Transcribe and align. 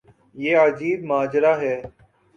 یہ 0.43 0.53
عجیب 0.57 0.99
ماجرا 1.09 1.53
ہے۔ 1.61 1.75